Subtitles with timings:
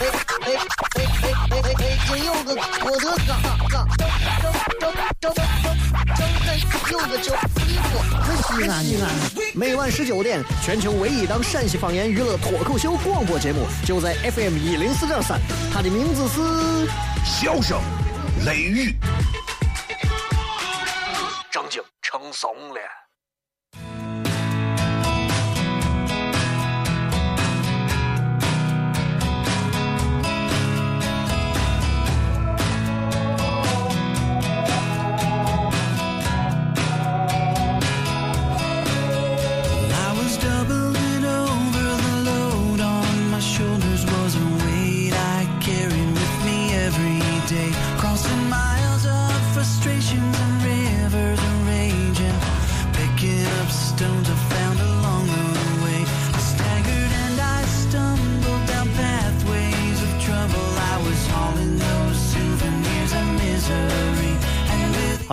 [0.00, 0.10] 哎哎
[0.44, 1.98] 哎哎哎哎！
[2.08, 2.50] 真有个
[2.84, 3.30] 我的嘎
[3.68, 4.02] 嘎，张
[4.40, 5.36] 张张张张
[6.16, 6.22] 真
[6.90, 7.26] 有个叫，
[8.48, 9.04] 西安西安。
[9.54, 15.40] 每晚十九点，全球唯一档陕西方言娱乐脱口秀广播节目，就在 FM 一零四点三，
[15.72, 16.40] 它的名字是
[17.24, 17.80] 《笑声
[18.44, 18.90] 雷雨》，
[21.52, 23.03] 正经成怂了。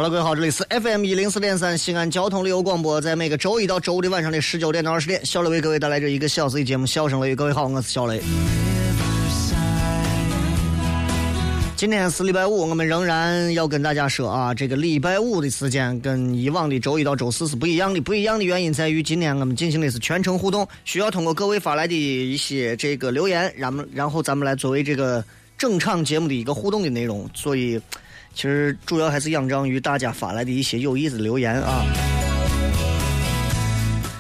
[0.02, 7.34] 好了，各位好，这里是 FM 一零四点三西安交通旅游广播，在每个周一到周五的晚上的十九点到二十点，小雷为各位带来这一个小时的节目《笑声雷雨》。
[7.36, 8.20] 各位好，我是小雷。
[11.76, 18.02] 今天是礼拜五，我们仍然要跟大家说啊，这个礼拜五的时间跟以往的周一到周四是不一样的。
[18.02, 25.24] 不一样的原因在于，今天我们进行的是全程互动，需要通过各位发来的一些这个留言，然后然后咱们来作为这个
[25.60, 27.80] 整场节目的一个互动的内容，所以。
[28.34, 31.86] 其实主要还是仰仗于大家发来的一些有意思的留言啊。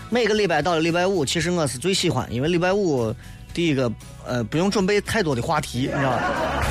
[0.10, 3.16] 每个礼拜到了礼拜五，其实我是最喜欢，因为礼拜五
[3.54, 3.92] 第一个
[4.28, 6.64] 呃不用准备太多的话题，你知道吧？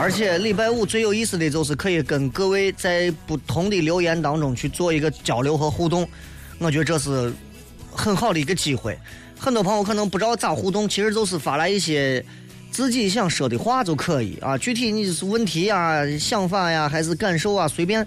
[0.00, 6.08] 而且礼拜五最有意思的就是可以跟各位在不同的留言当中去做一个交流和互动，
[6.58, 7.32] 我觉得这是
[7.90, 8.96] 很好的一个机会。
[9.38, 12.24] 很多朋友可能不知道咋互动，其实就是发来一些。
[12.80, 18.06] 自己想说的话就可以啊，具体你是问题呀、想法呀，还是感受啊，随便。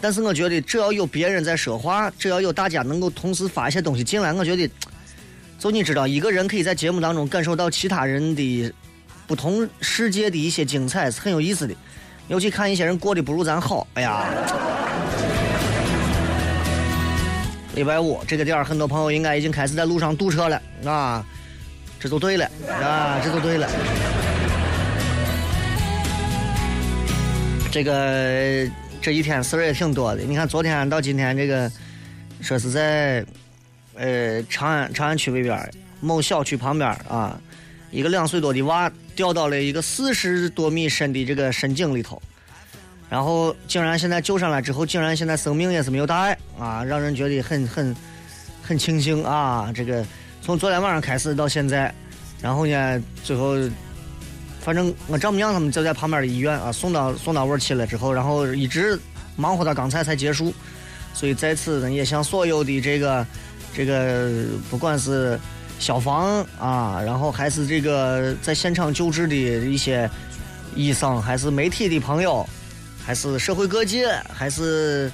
[0.00, 4.70] 但是我觉得只要有别人在说话，只要有大家能够同时发一些东西进来，我觉得，
[5.58, 8.72] 就你知道，一个人可以在节目当中感受到其他人的
[9.26, 11.74] 不同世界的一些精彩，是很有意思的。
[12.28, 14.24] 尤其看一些人过得不如咱好，哎呀。
[17.74, 21.22] 礼拜五这个点儿，很多朋友应该已经开始在路上堵车了啊。
[22.00, 23.68] 这就对了啊，这就对了。
[27.70, 28.66] 这个
[29.02, 30.22] 这一天事儿也挺多的。
[30.22, 31.70] 你看，昨天到今天，这个
[32.40, 33.22] 说是在
[33.96, 37.38] 呃长安长安区北边某小区旁边啊，
[37.90, 42.20] 一个两岁多的娃掉到了一个四十多米深的这个深井里头，
[43.10, 47.94] 然后竟然现在救上来之后，竟然现在生命也是没有大碍啊，让人觉得很很
[48.62, 50.02] 很庆幸啊，这个。
[50.42, 51.94] 从昨天晚上开始到现在，
[52.40, 53.54] 然后呢，最后，
[54.60, 58.98] 反正我丈母娘他们就在旁边的医院啊，送到送到位去了之后，然后一直
[59.36, 60.52] 忙活到刚才才结束，
[61.14, 63.24] 所以在此呢，也向所有的这个
[63.74, 64.30] 这个
[64.70, 65.38] 不管是
[65.78, 70.10] 消防啊，然后还是这个在现场救治的一些
[70.74, 72.44] 医生，还是媒体的朋友，
[73.04, 75.12] 还是社会各界，还是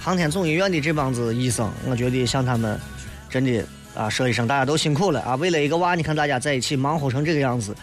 [0.00, 2.78] 航天总医院的这帮子医生，我觉得向他们
[3.30, 3.64] 真的。
[3.94, 5.36] 啊，说一声大家都辛苦了啊！
[5.36, 7.74] 为了一个娃，你看大家在一起忙活成这个样子，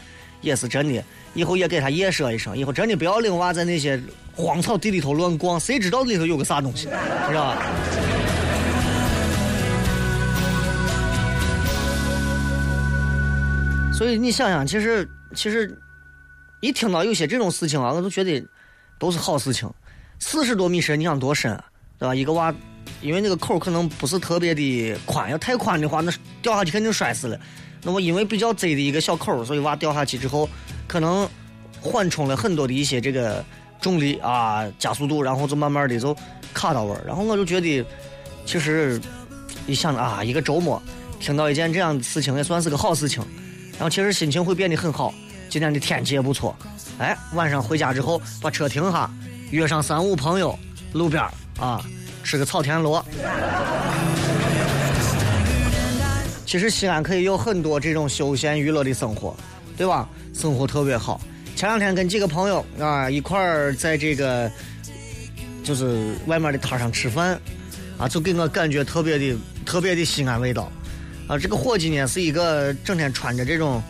[0.41, 1.01] 也是真的。
[1.33, 3.97] 以后也给他也说一声，以后真的不要领娃在那些
[4.35, 6.89] 荒草地里头乱逛，谁知道里头有个啥东西，
[7.27, 7.57] 是吧？
[13.93, 15.73] 所以你想想，其实其实
[16.59, 18.43] 一听到有些这种事情啊，我都觉得
[18.99, 19.71] 都是好事情。
[20.19, 21.63] 四十多米深，你想多深啊？
[21.97, 22.13] 对吧？
[22.13, 22.53] 一个娃。
[23.01, 26.11] 因为那个口可能不是特别的宽，要太宽的话，那
[26.41, 27.39] 掉下去肯定摔死了。
[27.83, 30.47] 那么因为比较窄的一个小口，所以娃掉下去之后，
[30.87, 31.27] 可能
[31.81, 33.43] 缓冲了很多的一些这个
[33.81, 36.15] 重力啊，加速度，然后就慢慢的就
[36.53, 37.03] 卡到位儿。
[37.07, 37.83] 然后我就觉得，
[38.45, 39.01] 其实
[39.65, 40.81] 一想啊，一个周末
[41.19, 43.23] 听到一件这样的事情，也算是个好事情。
[43.73, 45.11] 然后其实心情会变得很好。
[45.49, 46.55] 今天的天气也不错，
[46.97, 49.09] 哎，晚上回家之后把车停下，
[49.49, 50.57] 约上三五朋友，
[50.93, 51.21] 路边
[51.59, 51.83] 啊。
[52.23, 53.03] 吃个草田螺。
[56.45, 59.35] 其实西安可以有很多这种休闲娱乐的生活，
[59.77, 60.09] 对吧？
[60.33, 61.21] 生活特别好。
[61.55, 64.51] 前两天跟几个朋友啊一块儿在这个
[65.63, 67.39] 就是外面的摊上吃饭，
[67.97, 70.71] 啊，就给我感觉特别的特别的西安味道。
[71.27, 73.81] 啊，这个伙计呢是一个整天穿着这种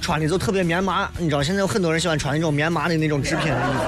[0.00, 3.82] 穿的就特别棉麻，你知道现在有很多人喜欢穿那种棉麻的那种制品的衣服，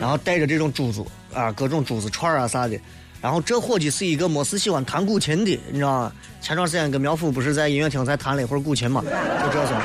[0.00, 1.04] 然后带着这种珠子
[1.36, 2.76] 啊，各种珠子串啊啥的。
[3.20, 6.12] 然后这伙计是一个没事喜欢弹古琴的，你知道吗？
[6.40, 9.76] 前段时间跟苗阜不是在音乐厅才弹了一会儿古琴嘛，就这种。
[9.76, 9.82] 啊，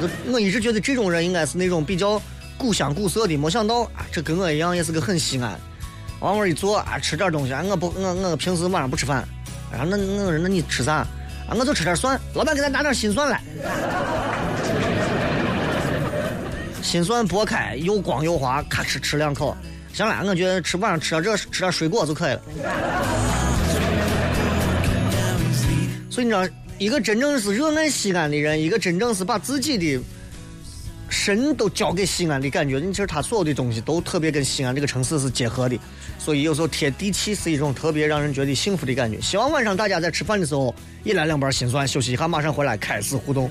[0.00, 2.20] 就我一直觉得这种人应该是那种比较
[2.58, 5.58] 古香古色的，没想到啊，这跟我一样也是个很西安。
[6.20, 7.62] 往那儿一坐啊，吃点东西啊。
[7.68, 9.26] 我不，我我平时晚上不吃饭。
[9.70, 11.06] 然后那那个人，那你吃啥？
[11.48, 12.20] 啊，我就吃点蒜。
[12.34, 13.40] 老板给咱拿点新蒜来。
[16.92, 19.56] 新蒜剥开，又光又滑，咔吃吃两口。
[19.94, 22.42] 行了，我觉得吃晚上吃点这，吃点水果就可以了。
[26.10, 26.46] 所以你知道，
[26.76, 29.98] 一个真正是热爱西安的人，一个真正是把自己的
[31.08, 35.78] 神都交给西安的感觉，你其实他所有的东西都特别跟西安这个城市是结合的。
[36.18, 39.18] 所以有时候贴地气是一种特别让人觉得幸福的感觉。
[39.18, 40.74] 希望晚上大家在吃饭的时候
[41.04, 43.50] 一来两瓣心酸，休息一下，马上回来开始互动。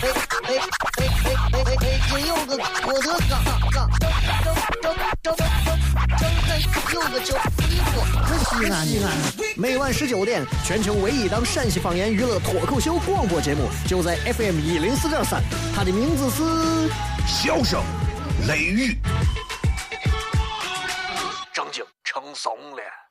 [0.00, 0.14] 哎哎
[0.44, 0.54] 哎
[0.94, 2.00] 哎哎哎！
[2.08, 3.32] 今有个郭德纲，
[3.72, 4.06] 张张
[4.80, 5.38] 张张张张
[6.94, 7.34] 有个叫
[7.68, 7.92] 李波，
[8.44, 9.06] 西安西安。
[9.56, 15.42] 每晚十九点，全球唯一档陕西方言娱乐脱口秀广播节目，就在 FM 一零四点三。
[15.74, 16.42] 它的名字是
[17.26, 17.82] 《笑声
[18.46, 18.92] 雷雨》，
[21.52, 23.07] 正经成怂了。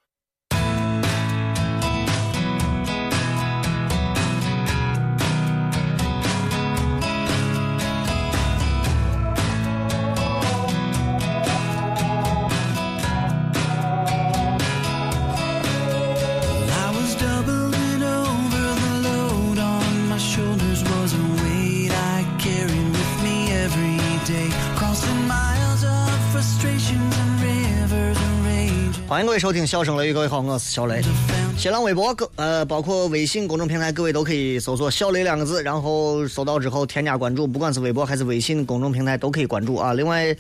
[29.18, 31.02] 欢迎各位收听《笑声雷雨》，各位好，我是小雷。
[31.58, 39.92] 新浪微博各呃，包括微信公众平台，各位都可以搜索“小雷”两个字，然后搜到之后添加关注，不管是微博还是微信公众平台都可以关注啊。
[39.96, 40.36] 另外，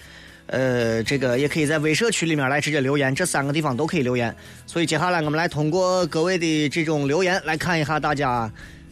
[0.45, 4.35] 呃，这个也可以在微社区里面来直接留言，这三个地方都可以留言。
[4.67, 8.47] 所以接下来我们来通过各位的这种留言来看一下，大家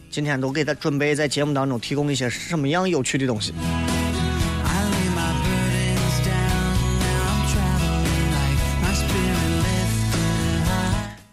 [0.10, 3.54] 今天都给他准备在节目当中提供一些什么样有趣的东西。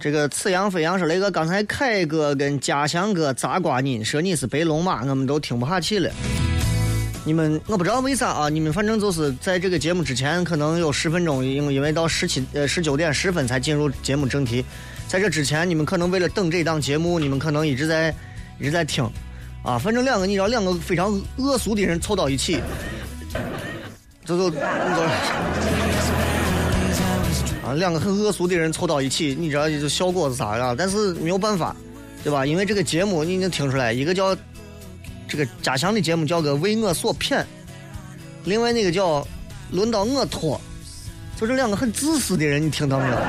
[0.02, 6.10] 这个此阳飞扬说：“雷哥，刚才凯哥跟家祥哥砸瓜你，说你是白龙马，我们都听不下去了。
[7.24, 8.48] 你们我不知道为啥啊？
[8.48, 14.64] 你们反正就是在这个节目之前，可能有十分钟，因因为到十七呃十九点十分才进入节目正题。
[15.06, 18.12] 在这之前，你们可能为了等这档节目，你们可能一直在
[18.58, 19.08] 一直在听
[19.62, 19.78] 啊。
[19.78, 22.60] 反正两个你知道，两个非常恶俗的人凑到一起，
[24.24, 24.52] 就就。”
[27.64, 30.74] 啊，两个很恶俗的人凑到一起，你知道就效果是啥样？
[30.76, 31.76] 但是没有办法，
[32.24, 32.44] 对吧？
[32.44, 34.36] 因为这个节目你能听出来，一个叫
[35.28, 37.46] 这个家乡的节目叫个为我所骗，
[38.44, 39.24] 另外那个叫
[39.70, 40.60] 轮到我拖，
[41.40, 43.16] 就这两个很自私的人，你听到没有？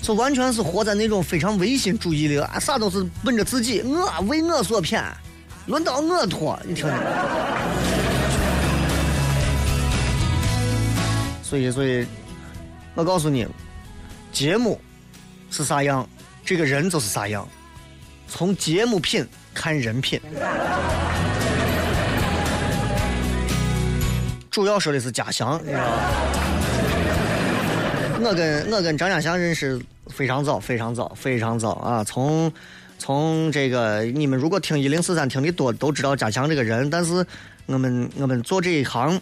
[0.00, 5.04] 就完全是活在那种非常唯心主义的，啊，啥都是奔着自己，我为我所骗，
[5.66, 6.94] 轮到我拖，你听听。
[11.48, 12.04] 所以，所以，
[12.96, 13.46] 我告诉你，
[14.32, 14.80] 节目
[15.48, 16.04] 是啥样，
[16.44, 17.48] 这个人就是啥样。
[18.26, 19.24] 从节目品
[19.54, 20.20] 看人品。
[24.50, 25.96] 主要说的是家乡，你知道吗？
[28.24, 32.02] 我跟我跟张家祥认识非常早，非常早，非常早啊！
[32.02, 32.52] 从
[32.98, 36.90] 从这个，你们如果听一零四三听的多，都知道家祥这个人。
[36.90, 37.24] 但是
[37.66, 39.20] 我们我们做这一行，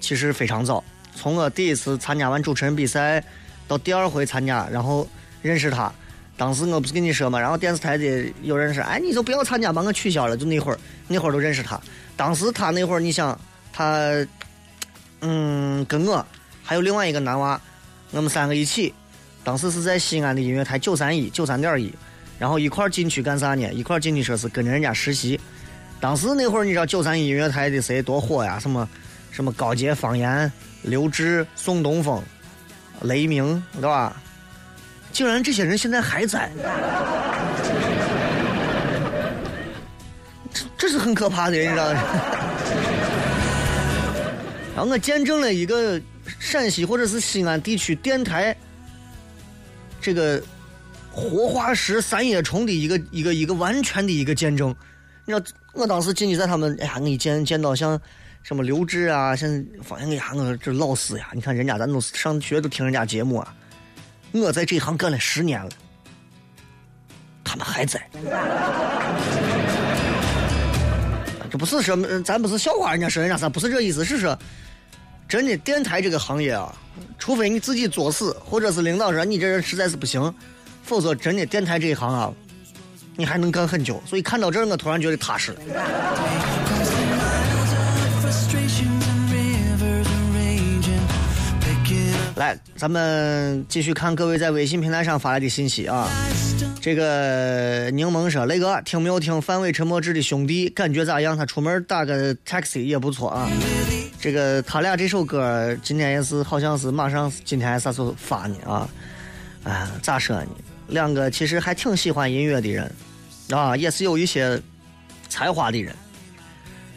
[0.00, 0.82] 其实非常早。
[1.14, 3.22] 从我第一次参加完主持人比赛，
[3.68, 5.06] 到第二回参加，然后
[5.42, 5.92] 认识他。
[6.36, 11.80] 当时我不是跟你说嘛，然后电视台的有人说：“哎，你就不要参加，把我取消了。”就那会儿，那会儿都认识他。
[12.16, 13.38] 当时他那会儿，你想
[13.72, 14.26] 他，
[15.20, 16.26] 嗯，跟我
[16.64, 17.60] 还有另外一个男娃，
[18.10, 18.92] 我们三个一起，
[19.44, 21.92] 当时是在西安的音乐台九三一九三点一，
[22.38, 23.70] 然后一块儿进去干啥呢？
[23.72, 25.38] 一块儿进去说是跟着人家实习。
[26.00, 28.58] 当时那会儿，你知道九三一音乐台的谁多火呀？
[28.58, 28.88] 什么
[29.30, 30.50] 什么高洁方言。
[30.82, 32.22] 刘志、宋东风、
[33.02, 34.16] 雷鸣，对吧？
[35.12, 36.50] 竟然这些人现在还在，
[40.52, 42.02] 这这是很可怕的，你知道吗？
[44.74, 46.00] 然后我见证了一个
[46.38, 48.56] 陕西或者是西安地区电台
[50.00, 50.42] 这个
[51.10, 54.74] 活化石三叶虫的一个一个一个完全的一个见证。
[55.26, 58.00] 你知道，我当时进去在他们，哎呀，我一见见到像
[58.42, 63.54] 什么刘志啊，现在发现哎呀，我这老师呀，你看人家咱都上学都听人家节目啊。
[64.32, 65.70] 我在这行干了十年了，
[67.44, 68.04] 他们还在。
[71.50, 74.36] 这不是说咱不是笑话人家说人家啥，不是这意思，是说
[75.28, 76.74] 真的电台这个行业啊，
[77.18, 80.34] 除非你自己作死，或者是领导说你这人实在是不行，
[80.82, 82.32] 否则真的电台这一行啊，
[83.16, 84.02] 你还能干很久。
[84.04, 85.54] 所以看到这儿，我突然觉得踏实。
[92.36, 96.08] 来，咱们继续看各位在微信平台上发来的信息啊。
[96.80, 100.68] 这个柠檬说：“雷哥，听没有听范伟沉默志的兄弟？
[100.70, 101.36] 感觉咋样？
[101.36, 103.48] 他出门打个 taxi 也不错啊。
[104.18, 108.88] 这个他俩这首歌今天也是，好像是马上今天啥时候发呢啊？
[109.64, 110.48] 哎，咋说呢？
[110.88, 112.90] 两个其实还挺喜欢音乐的人
[113.50, 114.60] 啊，也是有一些
[115.28, 115.94] 才华的人，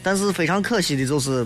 [0.02, 1.46] 但是非常可惜的就是。”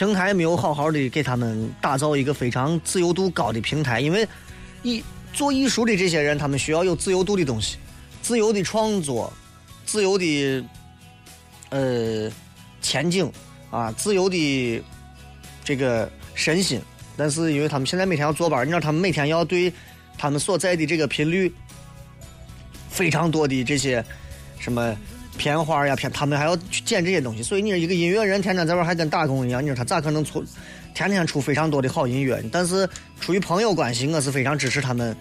[0.00, 4.26] 平台没有好好的给他们打造一个非常自由度高的平台，因为
[4.82, 7.76] 艺做艺术的这些人，他们需要有自由度的东西，
[8.22, 9.30] 自由的创作，
[9.84, 10.64] 自由的
[11.68, 12.32] 呃
[12.80, 13.30] 前景
[13.70, 14.82] 啊，自由的
[15.62, 16.80] 这个身心。
[17.14, 19.70] 但是因为他们现在每天要坐班，你知道他们每天要对
[20.16, 21.52] 他们所在的这个频率
[22.88, 24.02] 非常多的这些
[24.58, 24.96] 什么。
[25.40, 30.44] 片花呀，片他们还要去剪这些东西，所以你说一个音乐人天天在玩还跟打工一样，你说他咋可能出
[30.92, 32.44] 天天出非常多的好音乐？
[32.52, 32.86] 但是
[33.18, 35.16] 出于朋友关系，我是非常支持他们。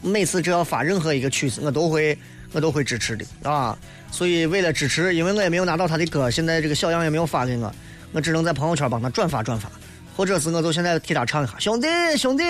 [0.00, 2.16] 每次只要发任何一个曲子，我都会
[2.52, 3.78] 我都会支持的啊。
[4.10, 7.70] 所以为了支持，因为我也没有拿到他的歌，现在这个小样也没有发给我，
[8.12, 9.70] 我只能在朋友圈帮他转发转发，
[10.16, 12.42] 或者是我就现在替他唱一下，兄弟兄弟。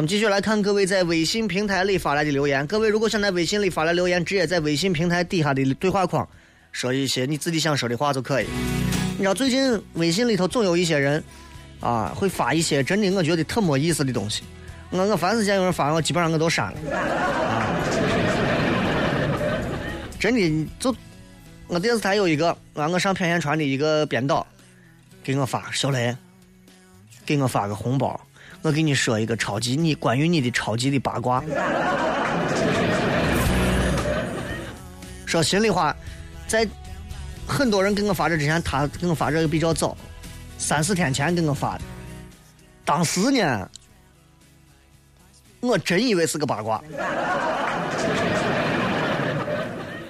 [0.00, 2.66] 我们继续来看各位在微信平台里发来的留言。
[2.66, 6.26] 各位如果想在微信里发来留言，直接在微信平台底下的对话框
[6.72, 8.46] 说一些你自己想说的话就可以。
[9.18, 11.22] 你知道最近微信里头总有一些人
[11.80, 14.42] 啊，会发一些真的我觉得特没意思的东西。
[14.88, 16.78] 我我凡是见有人发，我基本上我都删了。
[16.96, 17.66] 啊、
[20.18, 20.96] 真的就
[21.66, 24.46] 我电视台有一个让我上片县传的一个编导
[25.22, 26.16] 给我发小雷，
[27.36, 28.20] 给我发个红包。
[28.62, 31.40] 我给你说一个超级你关于你的超级的八卦。
[35.24, 35.94] 说心里话，
[36.48, 36.66] 在
[37.46, 39.96] 很多人给我发这之前，他给我发这个比较早，
[40.58, 41.82] 三四天前给我发的。
[42.84, 43.70] 当时呢，
[45.60, 46.82] 我真以为是个八卦。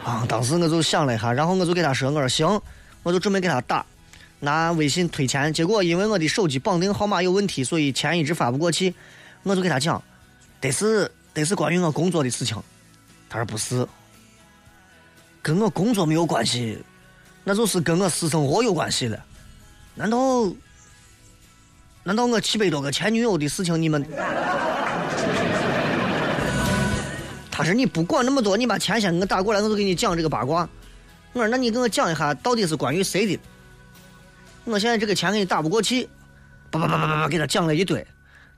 [0.02, 2.60] 啊，当时我就想了一下，然后我就给他说，我说行，
[3.02, 3.84] 我就准备给他打。
[4.40, 8.94] 拿微信退钱，结果因为我的手机绑定号码有问题，所以钱一直发不过去。
[9.42, 10.02] 我就给他讲，
[10.60, 12.56] 得是得是关于我工作的事情。
[13.28, 13.86] 他说不是，
[15.40, 16.82] 跟我工作没有关系，
[17.44, 19.24] 那就是跟我私生活有关系了。
[19.94, 20.50] 难道
[22.02, 24.04] 难道我七百多个前女友的事情你们？
[27.50, 30.68] 他说你不管那么多，你把钱先给我打过来，我就给你讲这个八卦。
[31.34, 33.38] 我说那你给我讲一下，到底是关于谁的？
[34.70, 36.08] 我现在这个钱给你打不过去，
[36.70, 38.06] 叭叭叭叭叭给他讲了一堆，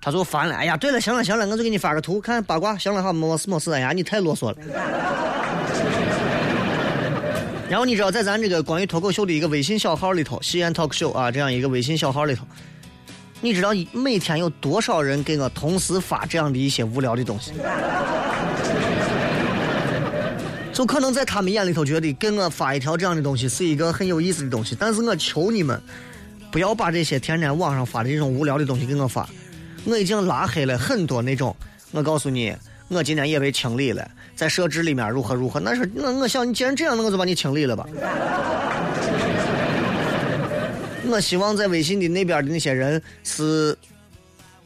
[0.00, 0.54] 他就烦了。
[0.54, 2.76] 哎呀，对了，行了行了，我就给你发个图，看八卦。
[2.76, 3.72] 行了哈，没事没事。
[3.72, 4.56] 哎呀，你太啰嗦了。
[7.68, 12.46] 然后你知道，在咱这个关于脱口秀的一个微信小号里头，西安 talk show 啊，这样一个微信小号里头，
[13.40, 17.52] 你知道每天有多少人给我同时发这样的一些无聊的东西？
[20.72, 25.80] 就可能在他们眼里头觉得给我发一条这样的东西是一个很有意思的东西，但是我求你们
[26.50, 29.28] 不要把这些天天网上发的这种无聊的东西给我发。
[29.84, 31.54] 我已经拉黑了很多那种，
[31.90, 32.54] 我告诉你，
[32.88, 35.60] 我今天也被清理了，在设置里面如何如何。
[35.60, 37.86] 那是我我想你既然这样，那我就把你清理了吧。
[41.06, 43.76] 我希望在微信的那边的那些人是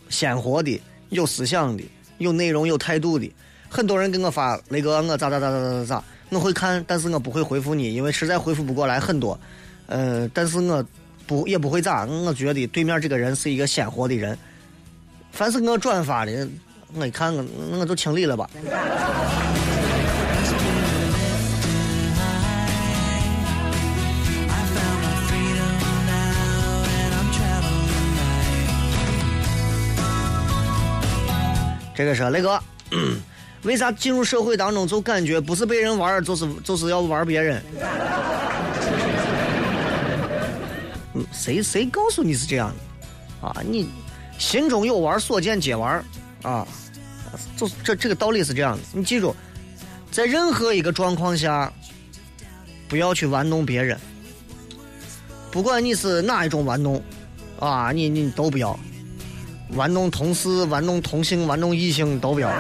[0.08, 1.82] 鲜活的、有思想的、
[2.18, 3.28] 有内容、有态度的。
[3.76, 9.38] 很多人给我发，雷哥，我咋咋咋咋咋咋，我会看，但是我不会回复你，因为实在回复不过来很多。
[9.86, 10.82] 呃，但是我
[11.26, 14.38] 不，也不会咋，我觉得对面这个人是一个鲜活的人。
[15.30, 16.48] 凡是我转发的，
[16.94, 17.44] 我一看，我
[17.78, 18.48] 我就清理了吧。
[31.94, 32.58] 这个是雷哥。
[32.90, 33.20] 嗯。
[33.66, 37.60] 为啥进入社会当中就感觉不是被人玩，就是就是要玩别人？
[41.32, 43.48] 谁谁告诉你是这样的？
[43.48, 43.88] 啊，你
[44.38, 46.02] 心中有玩，所见皆玩
[46.42, 46.66] 啊，
[47.56, 48.82] 就这这个道理是这样的。
[48.92, 49.34] 你记住，
[50.12, 51.72] 在任何一个状况下，
[52.88, 53.98] 不要去玩弄别人，
[55.50, 57.02] 不管你是哪一种玩弄，
[57.58, 58.78] 啊，你你都不要。
[59.70, 62.50] 玩弄同事、玩弄同性、玩弄异性都不要，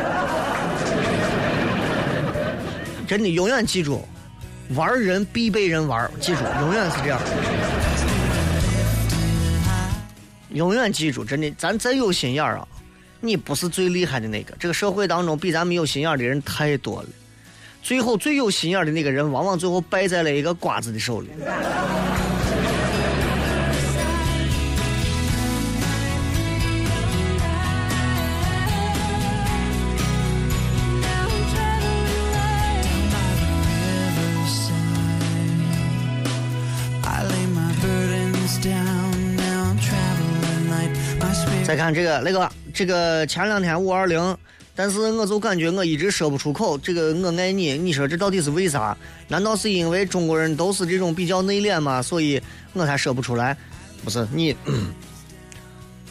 [3.06, 4.06] 真的永远记住，
[4.74, 7.20] 玩人必被人玩，记住，永远是这样，
[10.50, 12.66] 永远记住，真的，咱再有心眼儿啊，
[13.20, 17.08] 你不是最厉害的那个，这个社会当中比咱没有心眼儿的人太多了，
[17.82, 21.28] 最后最有心眼儿的那个人，往往最后败在了一个瓜子的手里。
[41.86, 44.36] 看这个，那个，这个前两天五二零，
[44.74, 46.76] 但是我就感觉我一直说不出口。
[46.76, 48.96] 这个我爱你，你说这到底是为啥？
[49.28, 52.02] 难道是因为中国人都是这种比较内敛吗？
[52.02, 53.56] 所以我才说不出来？
[54.02, 54.56] 不是你，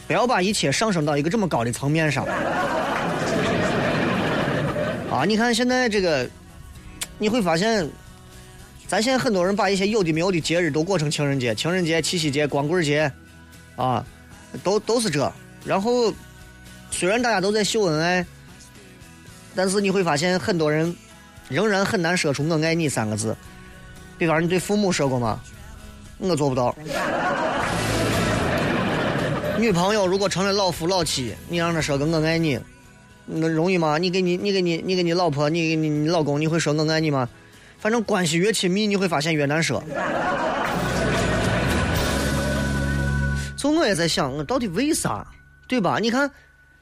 [0.06, 2.24] 不要把一切上升到一个这么高的层面上。
[5.12, 6.26] 啊，你看现在这个，
[7.18, 7.86] 你会发现，
[8.86, 13.12] 咱现在很多人把一些有的没有的节日都过成情人节、情人节、七夕节、光棍节，
[13.76, 14.02] 啊，
[14.64, 15.30] 都都是这。
[15.66, 16.12] 然后，
[16.90, 18.24] 虽然大家都在秀恩爱，
[19.54, 20.94] 但是你会发现很多人
[21.48, 23.36] 仍然很难说出“我爱你”三个字。
[24.16, 25.40] 比方你对父母说过吗？
[26.18, 26.74] 我做不到。
[29.58, 32.60] 女朋友如果成了老夫老妻，你让她说个“我爱你”，
[33.26, 33.98] 那容易吗？
[33.98, 37.28] 你给你、你给你、你给你老婆、你给你你老公，你会说“我爱你”吗？
[37.78, 39.82] 反正关系越亲密，你会发现越难说。
[43.56, 45.26] 就我也在想，我到底为啥？
[45.68, 45.98] 对吧？
[46.00, 46.30] 你看，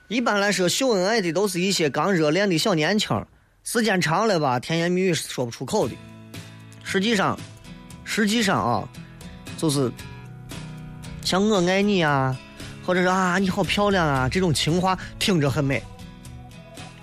[0.08, 3.24] 一般来说，秀恩爱的都是一些刚热恋的小年轻，
[3.62, 5.94] 时间长了吧，甜言蜜语是说不出口的。
[6.82, 7.38] 实际上，
[8.04, 8.88] 实际上啊，
[9.56, 9.90] 就是
[11.22, 12.38] 像“我爱你”啊，
[12.84, 15.82] 或者是啊“你好漂亮啊”这种情话，听着很美。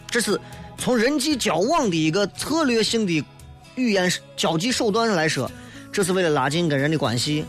[0.07, 0.39] 这是
[0.77, 3.25] 从人际交往的一个策略性的
[3.73, 5.49] 语言交际手段来说，
[5.91, 7.43] 这是为了拉近跟人的关系。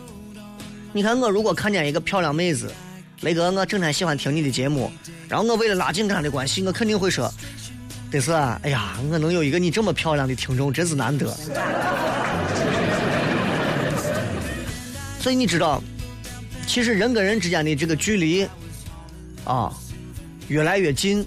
[0.94, 2.72] 你看，我如果看见一个漂亮妹子。
[3.22, 4.90] 雷哥，我整天喜欢听你的节目，
[5.28, 7.32] 然后我为了拉近跟他的关系，我肯定会说，
[8.10, 11.32] 得是，哎呀，我能有一个你这么漂亮的听众，真是难得。
[15.20, 15.80] 所以你知道，
[16.66, 18.44] 其实人跟人之间的这个距离，
[19.44, 19.72] 啊，
[20.48, 21.24] 越来越近，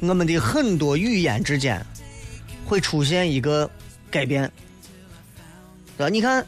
[0.00, 1.80] 我们的很多语言之间
[2.66, 3.70] 会出现一个
[4.10, 4.50] 改变，
[5.96, 6.08] 对吧？
[6.08, 6.44] 你看，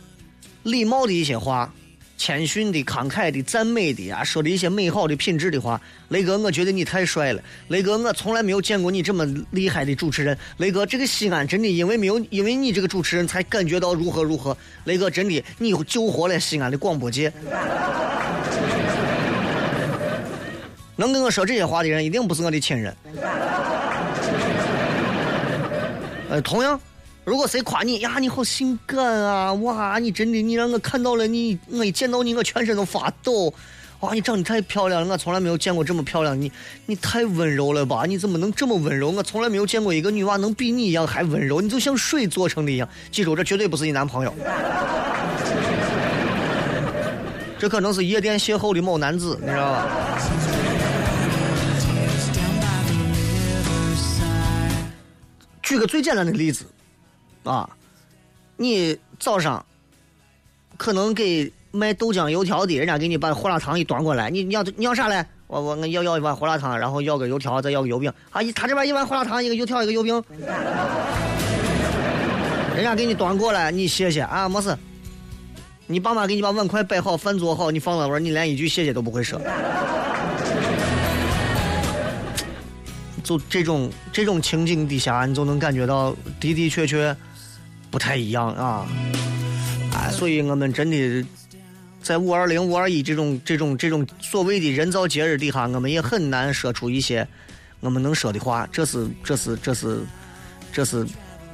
[0.64, 1.72] 礼貌的一些话。
[2.20, 7.42] 谦逊的、慷慨的、赞美的啊，说的一些美好的品质的话，雷哥，我觉得你太帅了。
[7.68, 10.36] 雷哥，我从来没有见过你这么厉害的主持人。
[10.58, 14.54] 雷哥，这个西安真的因为没有 因为你这个主持人才感觉到如何如何。
[14.84, 17.32] 雷哥，真的你救活了西安的广播界。
[20.96, 22.94] 能跟我说这些话的人，一定不是我的亲人。
[26.28, 26.78] 呃，同样。
[27.24, 29.52] 如果谁夸你呀，你好性感啊！
[29.54, 33.52] 哇，你真的，你让我看到了你，我一见到你，我全身都发抖。
[34.00, 36.40] 哇，你长得太漂亮了，我从来没有见过这么漂亮。
[36.40, 36.50] 你，
[36.86, 38.04] 你太温柔了吧？
[38.06, 39.10] 你怎么能这么温柔？
[39.10, 41.60] 我从来没有见过一个女娃能比你一样还温柔。
[41.60, 42.88] 你就像水做成的一样。
[43.12, 44.34] 记住，这绝对不是你男朋友，
[47.58, 49.86] 这可能是夜店邂逅的某男子，你知道吧？
[55.62, 56.64] 举个最简单的例子。
[57.44, 57.68] 啊，
[58.56, 59.64] 你早上
[60.76, 65.24] 可能给卖豆浆油条的，人家给你把胡辣汤一端过来，你你要你要啥嘞？
[65.46, 68.12] 我我我要要一碗胡辣汤，然后要个油条，再要个油饼。
[68.30, 70.22] 啊，他这边一碗胡辣汤，一个油条，一个油饼。
[72.76, 74.76] 人家给你端过来，你谢谢啊，没事。
[75.88, 79.40] 你爸妈给你把碗筷摆好，饭做好，你放那玩你连一句谢谢都不会说。
[83.24, 87.14] 就这种这种情景底下，你就能感觉到的的确确。
[87.90, 88.86] 不太一样啊，
[90.12, 91.26] 所以我们真的
[92.02, 97.26] 在五二零、五二一这种、这种、这种所谓的人造节日底下，我们也很难说出一些
[97.80, 98.66] 我们能说的话。
[98.72, 100.00] 这是、这是、这是、
[100.72, 101.06] 这是，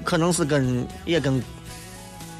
[0.04, 1.42] 可能是跟也跟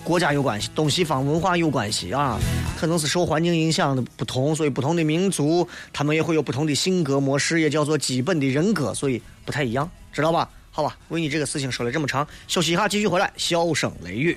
[0.04, 2.38] 国家有关系，东西方文化有关系啊，
[2.78, 10.48] 可能是受环境影响的不同，所以不同的民族他们也会有不同的性格模式，也叫做基本的人格，所以不太一样，知道吧？
[10.76, 14.36] 好吧，为你这个事情说了这么长，休息一下，继续回来，笑声雷雨。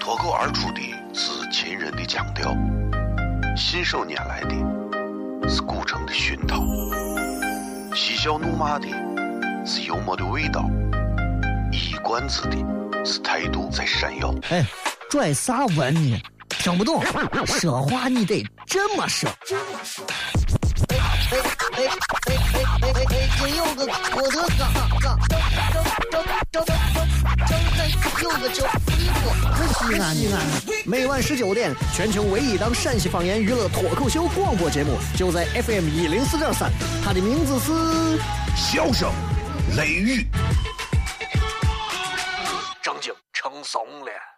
[0.00, 0.80] 脱口而出的
[1.12, 2.56] 是秦人的腔调，
[3.54, 6.64] 信手拈来的是古城的熏陶，
[7.94, 8.88] 嬉笑怒骂的
[9.66, 10.64] 是幽默的味道。
[11.70, 12.56] 一冠子的
[13.04, 14.34] 是态度在闪耀。
[14.48, 14.64] 哎，
[15.10, 16.18] 拽啥文呢？
[16.48, 17.04] 听不懂，
[17.44, 19.28] 说话你得这么说。
[21.32, 23.16] 哎哎哎哎哎哎哎！
[23.40, 23.80] 真有个
[24.14, 24.62] 我的嘎
[28.22, 28.58] 有个叫
[29.72, 30.36] 西安西安。
[30.84, 36.70] 每晚十九点，全球唯一档陕西方言娱乐脱口秀广播节目，就在 FM 一零四点三。
[37.02, 37.72] 它的名字是
[38.54, 39.10] 《笑声
[39.76, 40.22] 雷雨》。
[43.64, 44.31] 怂了。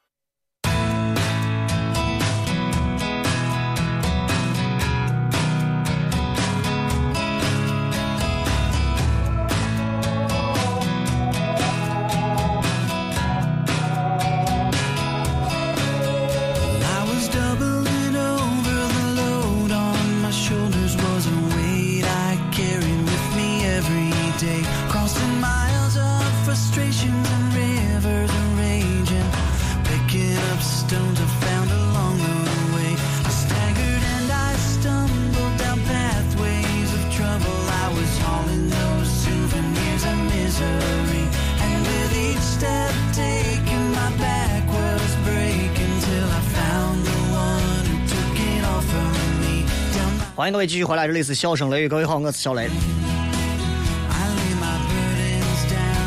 [50.36, 52.68] 欢迎各位继续回来，这里是笑声雷雨，各位好，我是小雷。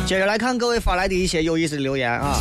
[0.08, 2.40] 接着来看各位发来的一些有意思的留言啊。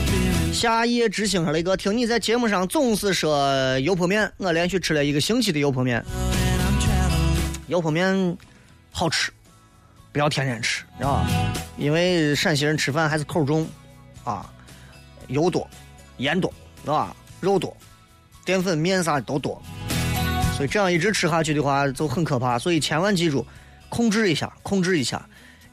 [0.54, 6.02] 夏夜之星说雷哥，听你在节目上总是说油泼面，我连续吃了一个星期的油泼面。
[7.68, 8.38] 油泼面
[8.90, 9.34] 好吃，
[10.14, 11.28] 不要天天吃啊，
[11.78, 13.68] 因为陕西人吃饭还是口重
[14.24, 14.50] 啊，
[15.28, 15.70] 油多，
[16.20, 16.54] 盐多，
[16.86, 17.76] 啊，肉多，
[18.46, 19.62] 淀粉、面啥都多。
[20.56, 23.46] 所以这样一直吃下去的话就很可怕，所以千万记住，
[23.90, 25.22] 控制一下，控制一下。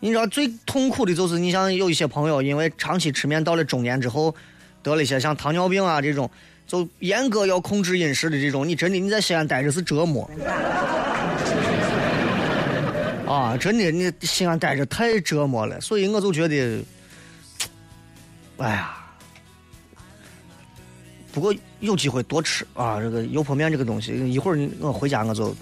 [0.05, 4.35] 你知道最痛苦的就是，你像有一些朋友因为长期吃面，到了中年之后
[4.83, 6.31] 得了一些像糖尿病啊这种，
[6.67, 10.31] 就严格要控制饮食的这种，你真的你在西安待着是折磨。
[13.27, 16.85] 啊，真的，你西安待着太折磨了，所以我就觉得，
[18.59, 18.99] 哎呀。
[21.33, 25.57] 不过有机会多吃啊，这个油泼面这个东西，一会儿我回家我就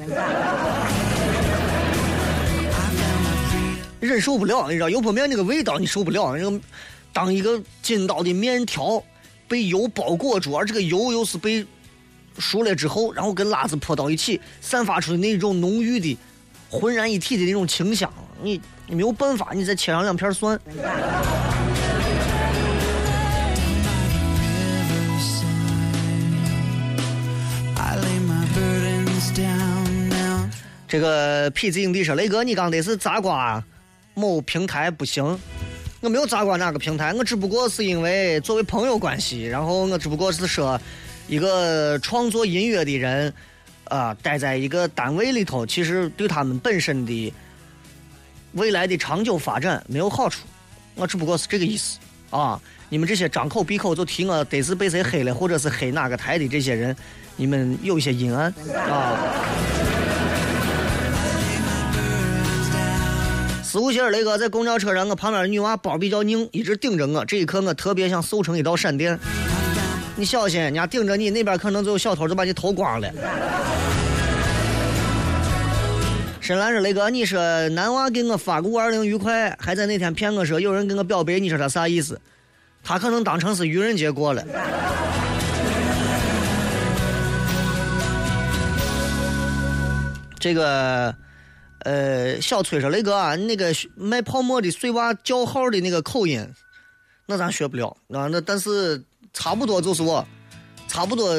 [4.13, 6.37] 忍受不了，你知道油泼面那个味道你受不了。
[6.37, 6.61] 那个
[7.13, 9.03] 当一个筋道的面条
[9.49, 11.67] 被油包裹住，而这个油又是被
[12.39, 16.17] 熟了之后，然后跟辣子泼到一起，散发出的那种浓郁的
[16.69, 20.61] 浑然一体的那种清香，你你没有办法，你再切上两片蒜。
[30.87, 33.65] 这个痞子影帝说：“雷哥，你刚得是砸瓜
[34.15, 35.39] 某平台不行，
[36.01, 40.81] 我没有砸瓜哪个平台，我只不过是因为作为朋友关系，然后我只不过是说
[41.29, 43.33] 一个创作音乐的人
[43.85, 47.33] 啊，待在一个单位里头，其实对他们本身的
[48.53, 50.47] 未来的长久发展没有好处。
[50.95, 51.99] 我只不过是这个意思
[52.29, 52.61] 啊！
[52.91, 56.95] 你们这些张口闭口就提我得是被谁黑了，或者是黑哪个台的这些人，
[57.37, 58.53] 你们有一些阴暗
[58.91, 59.19] 啊。”
[63.73, 67.25] 四五线雷哥在公交车上，我旁边的女娃包比较硬，一直顶着我。
[67.25, 69.19] 这一刻，我特别想瘦成一道闪电。
[70.15, 73.11] 你小心，人家顶着你，那边可能就有小偷，就把你偷光了。
[76.43, 82.21] 深蓝说：“雷哥，你说男娃给我发个五二零愉快，还在那天骗我说有人给我表白，你说他啥意思？
[82.85, 84.45] 他可能当成是愚人节过了。”
[90.39, 91.15] 这个。
[91.85, 96.47] 呃，小崔说：“雷哥啊，那个卖泡沫的碎娃叫号的那个口音，
[97.27, 98.29] 那咱学不了啊。
[98.29, 100.25] 那但是差不多就是我，
[100.87, 101.35] 差不多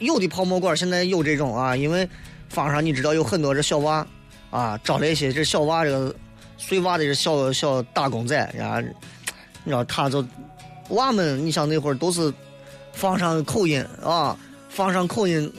[0.00, 2.08] 有的泡沫馆现在有这种啊，因为
[2.48, 4.04] 坊上你知道有很多这小娃
[4.50, 6.12] 啊，招了一些这小娃这个
[6.56, 10.26] 碎娃的这小小打工仔，然后你知道他就
[10.88, 12.32] 娃们，你想那会儿都是
[12.92, 14.36] 放上口音啊，
[14.68, 15.52] 放上口音，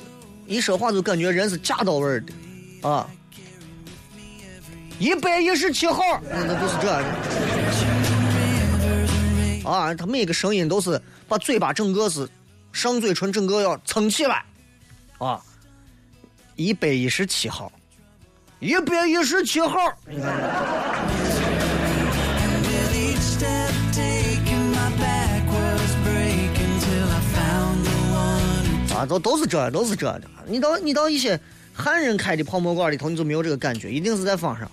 [0.47, 3.09] 一说话就感觉人是假到味儿的啊。”
[4.99, 6.91] 一百一十七号，那就是这。
[9.67, 12.27] 啊，他每个声音都是把嘴巴整个是
[12.73, 14.43] 上嘴唇整个要撑起来，
[15.19, 15.39] 啊，
[16.55, 17.71] 一百一十七号，
[18.59, 19.79] 一百一十七号，
[28.93, 30.23] 啊，都都是这，都是这的。
[30.45, 31.39] 你到你到一些
[31.73, 34.69] 汉人开的泡沫馆里头，你就没有这个感觉，一定是在坊上，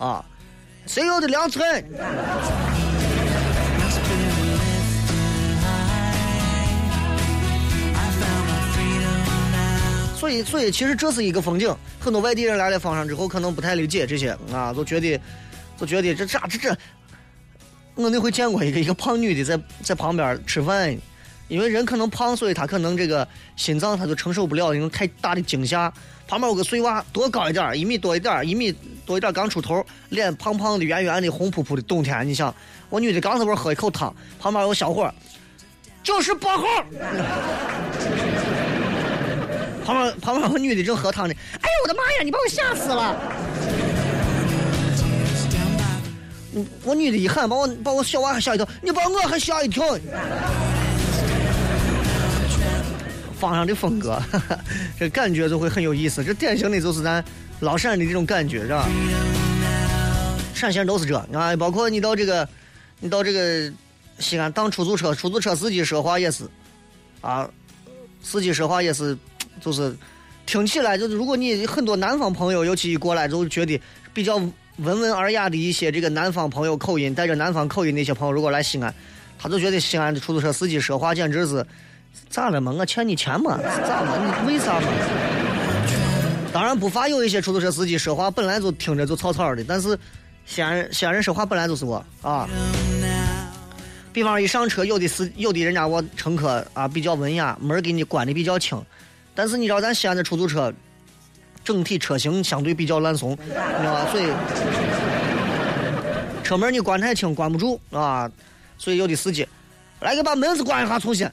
[0.00, 0.24] 啊，
[0.86, 1.84] 谁要的凉菜？
[10.16, 11.74] 所以，所以其实这是一个风景。
[11.98, 15.20] 很多外地人来了坊上之后，可能不太理解这些啊，就觉得，
[15.78, 16.74] 就觉得这咋这这？
[17.94, 20.96] 我那回见过一个一个胖女的在在旁边吃饭。
[21.50, 25.92] 因为人可能胖，所以他可能这个心脏他就承受不了那种太大的惊吓。
[26.28, 28.72] 旁边有个碎娃，多高一点一米多一点一米
[29.04, 31.82] 多一点刚出头，脸胖胖的、圆圆的、红扑扑的。
[31.82, 32.54] 冬天，你想，
[32.88, 35.12] 我女的刚才不是喝一口汤，旁边有个小伙，
[36.04, 36.64] 九十八号。
[39.84, 43.16] 旁边旁边有个女的正喝汤呢，哎呦我的妈呀，你把我吓死了！
[46.84, 49.98] 我女的一喊，把我把我小娃还吓一跳，你把我还吓一跳。
[53.40, 54.22] 方上的风格，
[55.00, 56.22] 这感觉就会很有意思。
[56.22, 57.24] 这典型的就是咱
[57.60, 58.86] 老陕的这种感觉，是吧？
[60.54, 62.46] 陕西人都是这啊，包括你到这个，
[63.00, 63.72] 你到这个
[64.18, 66.44] 西安当出租车，出租车司机说话也是，
[67.22, 67.48] 啊，
[68.22, 69.16] 司机说话也是，
[69.58, 69.96] 就是
[70.44, 73.80] 听起来就是，如果你很多南方朋友，尤其一过来就觉得
[74.12, 78.94] 比较温文尔雅的一些这个南方朋友口音，带着南方口音那些朋友，如果来西安，
[79.38, 81.64] 他就觉得西安的出租车司机说话简直是。
[82.28, 82.72] 咋了嘛？
[82.72, 83.58] 我欠你钱嘛？
[83.86, 84.16] 咋嘛？
[84.42, 84.86] 你为啥嘛？
[86.52, 89.98] 当然不乏有一些出租车司机说话本来就听着就草草的，但是
[90.44, 92.48] 西安人西安人说话本来就是我啊。
[94.12, 98.80] 比方一上车，有的是有的人家我乘客啊比较文雅，门给你关的比较轻，
[99.34, 100.72] 但是你知道咱西安的出租车
[101.64, 103.54] 整体车型相对比较烂怂，知
[103.84, 104.06] 道吧？
[104.10, 104.26] 所以
[106.42, 108.28] 车门你关太轻关不住啊，
[108.76, 109.46] 所以有的司机。
[110.00, 111.30] 来给把门子关一下，重新。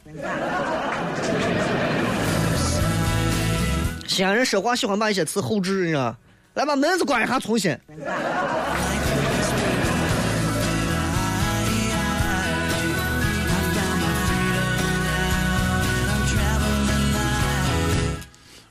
[4.18, 6.18] 西安人说话喜欢把一些词后置，你知道
[6.56, 7.70] 来把门子关一下，重新。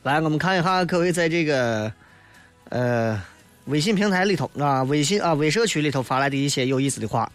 [0.03, 1.93] 来，我们看一下各位在这个
[2.71, 3.23] 呃
[3.67, 7.31] 微信平台里头啊，微信啊微社区里头发来的一些有意思的话。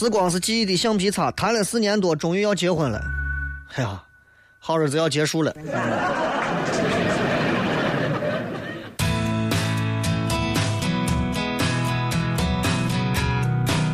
[0.00, 2.98] 时光是记忆的橡皮擦，谈了四年多，终于要结婚了。
[3.74, 4.02] 哎呀，
[4.58, 5.54] 好日子要结束了。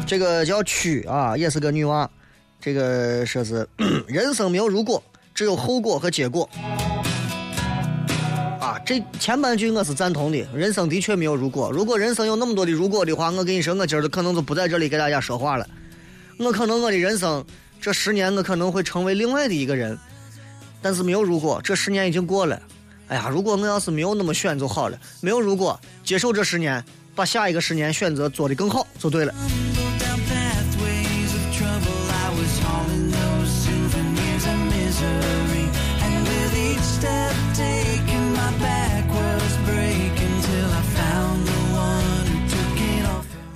[0.06, 2.08] 这个叫曲啊，也是个女娃。
[2.60, 3.68] 这个说是
[4.06, 5.02] 人生没有如果，
[5.34, 6.48] 只有后果和结果。
[8.60, 10.46] 啊，这前半句我是赞同的。
[10.54, 15.66] 人生的确没有如果，如果人生有那么多的如果的话，我跟你说，我今儿可能就不在这里给大家说话了。
[16.38, 17.44] 我可能我的人生
[17.80, 19.98] 这十年，我可能会成为另外的一个人，
[20.82, 22.60] 但是没有如果，这十年已经过了。
[23.08, 24.98] 哎呀，如果我要是没有那么选就好了。
[25.20, 29.34] 没有如果，接受这十年，把下一个十年选择做的更好就对了。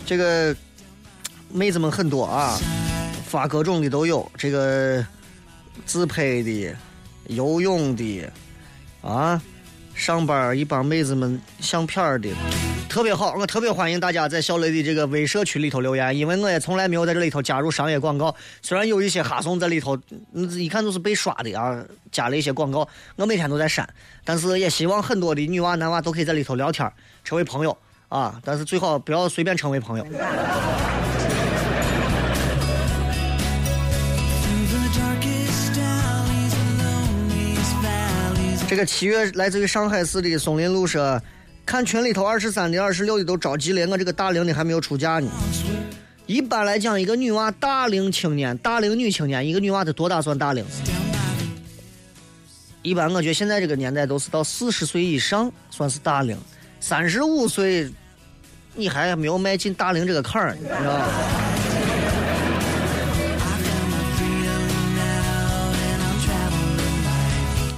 [0.06, 0.56] 这个。
[1.52, 2.58] 妹子们很多啊，
[3.26, 5.04] 发各种的都有，这个
[5.84, 6.74] 自拍的、
[7.26, 8.28] 游泳的，
[9.02, 9.40] 啊，
[9.94, 12.28] 上班一帮妹子们相片的，
[12.88, 13.34] 特别好。
[13.36, 18.34] 我特别欢迎大家在小雷的这个微社区里头留言，因为我也从来没有在这里头加入商业广告。
[18.62, 19.98] 虽然有一些哈怂在里头，
[20.34, 22.86] 一看就是被刷的啊，加了一些广告，
[23.16, 23.88] 我每天都在删。
[24.24, 26.90] 但是也希望很多的女娃男娃都可以在里头聊天，
[27.24, 27.76] 成为朋友
[28.08, 28.40] 啊。
[28.44, 30.06] 但是最好不要随便成为朋友。
[38.70, 41.20] 这个七月来自于上海市的松林路说，
[41.66, 45.28] 看群里头二十三的、二十六的都着急了，我这个大龄的还没有出嫁呢。
[46.26, 50.64] 一般来讲，一个女娃大龄青年、大龄女青年，一个女娃得多大算大龄？
[52.82, 56.38] 一般我觉得现在这个年代都是到四十岁以上算是大龄，
[56.78, 57.90] 三十五岁
[58.76, 61.08] 你还没有迈进大龄这个坎儿，你知道吧？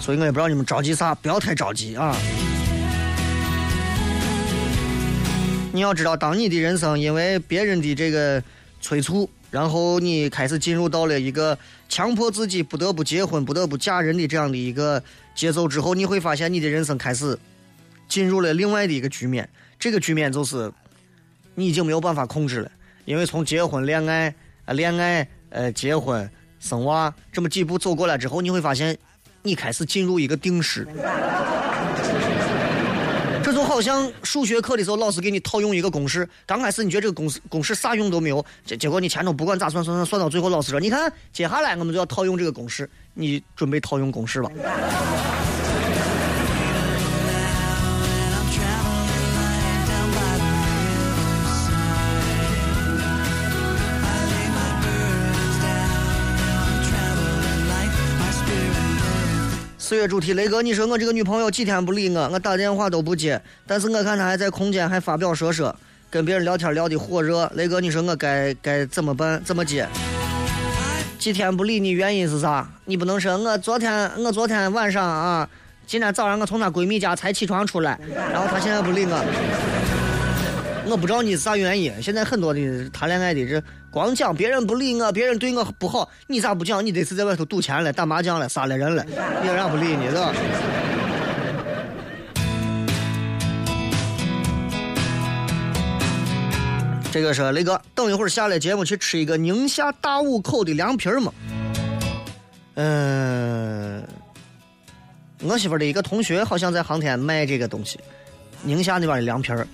[0.03, 2.13] 所以我也不知道你们着急啥，不要太着急啊。
[5.73, 8.43] 你要知道，当你的人生因为别人的这个
[8.81, 11.57] 催促，然后你开始进入到了一个
[11.89, 15.01] 强迫自己不得不结婚、不得不嫁人的这样的一个
[15.37, 17.39] 节奏之后，你会发现你的人生开始
[18.09, 19.49] 进入了另外的一个局面。
[19.79, 20.73] 这个局面就是
[21.55, 22.73] 你已经没有办法控制了，
[23.05, 24.35] 因为从结婚、恋爱、
[24.65, 28.99] 啊恋爱、呃结婚、生娃这么几步走过来之后，你会发现
[29.43, 30.87] 你开始进入一个定时。
[33.45, 44.49] 这就好像数学课的时候，老师给你套用一个公式，刚开始你觉得这个公式公式啥用都没有，结结果你前头不管咋算算算，算到最后，老师说，你看接下来我们就要套用这个公式，你准备套用公式吧。
[59.93, 65.77] 四月主题，雷哥，你说我这个女朋友几天不理我，我打电话都不接，但是我看她还在空间还发表说说，
[66.09, 67.47] 跟别人聊天聊得火热。
[67.57, 69.45] 雷哥，你说我该该怎么办？
[69.45, 69.87] 怎么接？
[71.19, 72.67] 几天不理你，原因是啥？
[72.87, 75.47] 你不能说我昨天我昨天晚上啊，
[75.87, 78.01] 今天早上我从她闺蜜家才起床出来，
[78.33, 80.02] 然后她现在不理我，
[80.85, 81.93] 我不知道你是啥原因。
[82.03, 86.85] 现在很多的谈恋爱的这光讲别人不理我，别人对我不好，你咋不讲？
[86.85, 89.05] 你这是在外头赌钱了、打麻将了、杀了人了，
[89.43, 90.09] 你为啥不理你？
[90.09, 90.33] 是吧？
[97.13, 101.33] 这个是雷哥，等一会儿下了节目去吃一个宁夏大武口的凉皮儿嘛。
[102.75, 104.03] 嗯，
[105.43, 108.01] 我媳妇的一个同学好像在航天卖这个东西，
[108.63, 109.69] 宁夏那边的凉皮儿，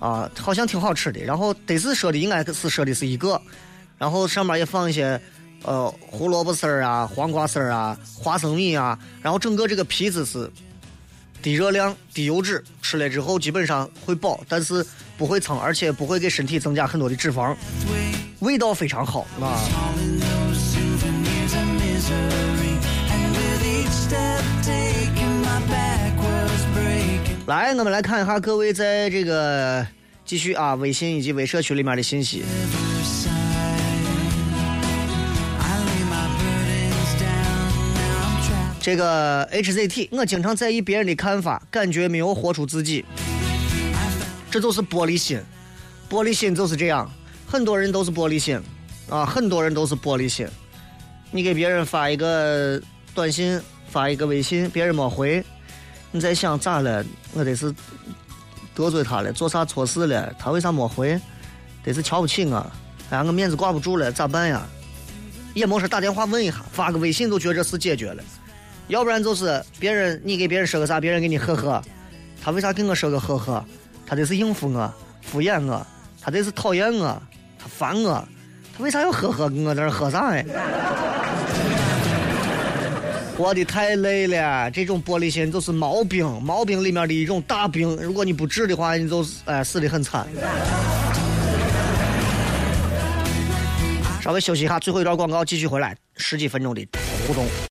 [0.00, 1.20] 啊，好像挺好吃的。
[1.20, 3.40] 然后得是说的应该是说的是一个，
[3.96, 5.20] 然后上面也放一些
[5.62, 10.50] 呃胡萝卜丝儿啊、黄瓜丝儿啊、花生米啊，然后整个这个皮子是
[11.42, 14.84] 低热量、低油脂，吃了之后基本上会饱，但是
[15.16, 17.54] 不会撑，而且不会给身体增加很多的脂肪，
[18.40, 19.60] 味道非常好啊。
[27.50, 29.84] 来，我们来看一下各位在这个
[30.24, 32.44] 继续啊微信以及微社区里面的信息。
[38.80, 43.04] 这个 HZT，我经常在意别人的看法，感觉没有活出自己，
[44.48, 45.40] 这就是玻璃心。
[46.08, 47.10] 玻璃心就是这样，
[47.48, 48.60] 很多人都是玻璃心
[49.08, 50.46] 啊，很多人都是玻璃心。
[51.32, 52.80] 你给别人发一个
[53.12, 55.44] 短信，发一个微信，别人没回，
[56.12, 57.04] 你在想咋了？
[57.32, 57.72] 我得是
[58.74, 60.34] 得罪他了，做啥错事了？
[60.38, 61.20] 他为啥没回？
[61.82, 62.66] 得是瞧不起我，
[63.10, 64.62] 哎，我面子挂不住了，咋办呀？
[65.54, 68.22] 也没事打电话问一下，发个微信都觉着这事解决了。
[68.88, 71.82] 要不然就是别人你给别人说个啥，别人给你呵呵，
[72.42, 73.64] 他为啥给我说个呵呵？
[74.04, 74.92] 他这是应付我，
[75.22, 75.86] 敷衍我，
[76.20, 77.22] 他这是讨厌我，
[77.58, 78.26] 他烦我，
[78.76, 79.48] 他为啥要呵呵？
[79.48, 80.44] 跟我在这喝啥呀？
[83.40, 87.96] 活的太累了，这种玻璃心就是毛病，毛病里面的一种大病。
[87.96, 90.26] 如果你不治的话，你就哎死的很惨。
[94.20, 96.86] 稍微休息一下，最后一段广告继续回来，十几分钟的
[97.26, 97.69] 互动。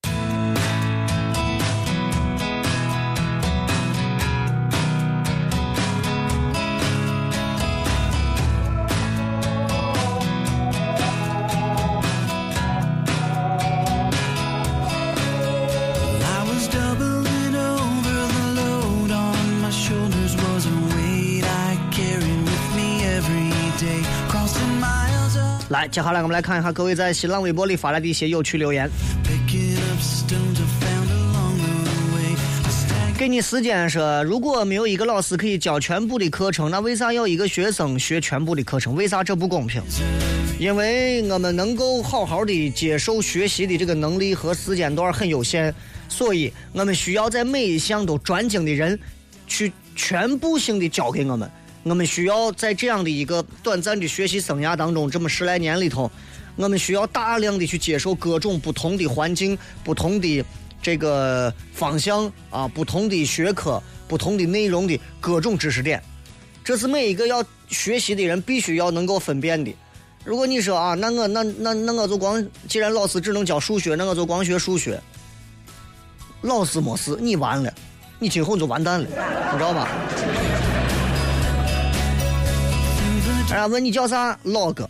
[25.92, 28.88] 接下来我们来看一下各位在新浪微博里发来的一些有趣留言。
[33.18, 38.96] 给你时间说，如果没有一个老师可以教全部的课程，那为啥要一个学生学全部的课程？
[38.96, 39.82] 为啥这不公平？
[40.60, 45.74] 因为我们能够好好的接受学习的这个能力和时间段很有限，
[46.08, 48.98] 所以我们需要在每一项都专精的人
[49.48, 51.50] 去全部性的教给我们。
[51.84, 56.12] 我们需要在这样的一个短暂的学习生涯当中，这么十来年里头，
[56.56, 60.44] 我们需要大量的去接受各种不同的环境、不同的
[60.82, 66.02] 这个方向啊、不同的学科、不同的内容的各种知识点。
[66.64, 69.74] 这是每一个要学习的人必须要能够分辨的。
[70.26, 75.02] 如果你说啊，那我那那那我就光，既然老师只能教数学，那我就光学数学。
[76.42, 77.74] 老师没事，你完了，
[78.20, 79.90] 你今后就完蛋了，你知道吧？
[83.52, 84.88] 哎呀，问你叫啥，老哥。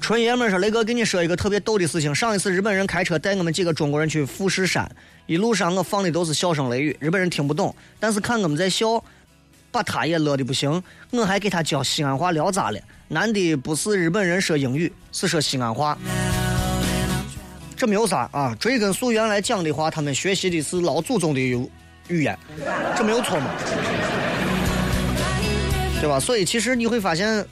[0.00, 2.14] 纯爷们说，雷哥给你说一个特别逗的事情。
[2.14, 4.86] 上一次日本人开车带我们几个中国人去富士山，
[5.24, 9.02] 一路上我放的都是笑声、雷语，日本人听不懂，但是看我们在笑，
[9.72, 12.78] 把他也乐的不行，我还给他教西安话聊咋了。
[13.08, 15.96] 难的不是日本人说英语，是说西安话。
[17.76, 21.68] 这没有啥啊，追根溯源来讲的话，他们学习的是老祖宗的语
[22.08, 22.38] 语言，
[22.96, 23.50] 这没有错嘛，
[26.00, 26.20] 对吧？
[26.20, 27.44] 所以其实你会发现。”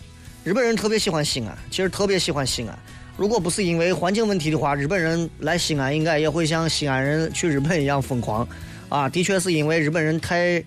[0.44, 2.76] 日本人特别喜欢西安，其实特别喜欢西安。
[3.16, 8.44] 如果不是因为环境问题的话，日本人来西安应该也会像西安人去日本一样疯狂。
[8.88, 10.60] 啊，的确是因为日本人太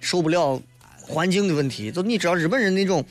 [0.00, 0.60] 受不了
[1.00, 1.88] 环境的问题。
[1.88, 3.04] 就你知道日本人那种，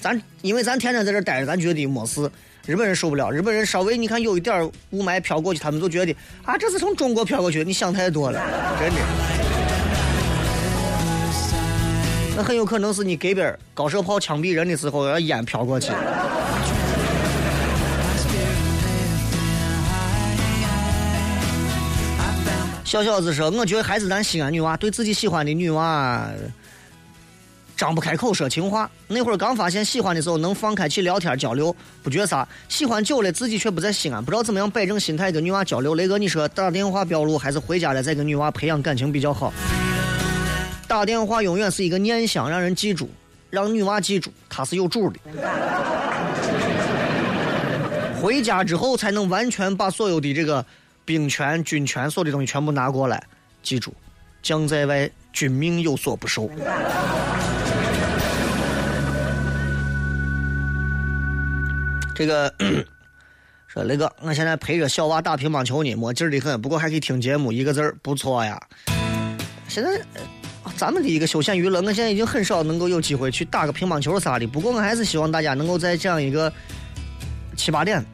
[0.00, 2.30] 咱因为咱天天在这待着，咱觉得没事。
[2.66, 7.64] 日本人受不了，日本人稍微你看有一点雾霾飘过去，他们就觉得啊，这是从中国飘过去。
[7.64, 8.40] 你想太多了，
[8.78, 8.96] 真的。
[12.36, 13.42] 那很有可能是你隔壁
[13.74, 15.90] 高射炮枪毙人的时候，烟飘过去。
[22.84, 26.26] 小小子说：“我觉得还是咱西安女娃对自己喜欢的女娃
[27.78, 28.90] 张不开口说情话。
[29.06, 32.46] 那会儿刚发现喜欢的时候，能放开去聊天交流，不觉啥。
[32.68, 35.94] 喜欢久了，自己却不在西安，不知道怎么样摆正心态跟女娃交流。
[35.94, 39.52] 雷哥，你说打电话表露还是回家了再跟女娃培养感情比较好？”
[40.88, 43.08] 打电话永远是一个念想，让人记住，
[43.48, 45.20] 让女娃记住他是有主的。
[48.20, 50.66] 回家之后才能完全把所有的这个
[51.04, 53.22] 兵权、军权所的东西全部拿过来。
[53.62, 53.94] 记住，
[54.42, 56.50] 将在外，君命有所不受。
[62.18, 62.52] 这个
[63.68, 68.60] 说雷哥，我现在陪着小娃打乒乓球呢，没劲儿的很，不过还可以听节目，一个字儿不错呀。
[69.68, 69.88] 现在。
[70.76, 74.46] 咱们的一个休闲娱乐，我现在已经很少能够有机会去打个乒乓球啥的。
[74.46, 76.52] 不过我还是希望大家能够在这样一个
[77.56, 78.04] 七八点、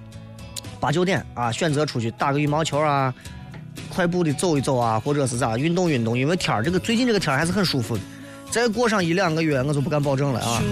[0.81, 3.13] 八九点啊，选择出去打个羽毛球啊，
[3.91, 6.17] 快步的走一走啊，或者是咋运动运动。
[6.17, 8.03] 因为天儿这个最近这个天儿还是很舒服的。
[8.51, 10.63] 再过上一两个月，我就不敢保证了啊。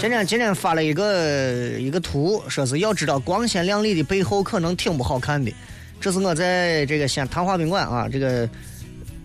[0.00, 5.52] 今天今天发了一个一个图，说是要知道光鲜亮丽的背后可能挺不好看的。
[6.00, 8.48] 这是我在这个西安昙华宾馆啊，这个